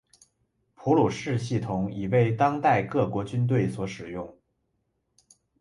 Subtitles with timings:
[0.73, 4.35] 普鲁士系统已为当代各国军队所使用。